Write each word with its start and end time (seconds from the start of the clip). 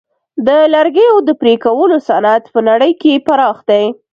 د 0.47 0.49
لرګیو 0.73 1.15
د 1.27 1.29
پرې 1.41 1.53
کولو 1.65 1.97
صنعت 2.07 2.43
په 2.53 2.59
نړۍ 2.69 2.91
کې 3.01 3.23
پراخ 3.27 3.57
دی. 3.69 3.83